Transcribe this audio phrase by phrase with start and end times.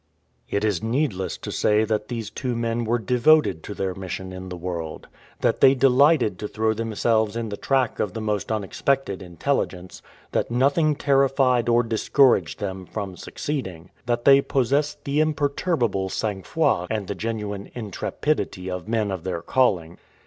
[0.49, 4.49] It is needless to say that these two men were devoted to their mission in
[4.49, 5.07] the world
[5.41, 10.01] that they delighted to throw themselves in the track of the most unexpected intelligence
[10.31, 16.87] that nothing terrified or discouraged them from succeeding that they possessed the imperturbable sang froid
[16.89, 19.99] and the genuine intrepidity of men of their calling.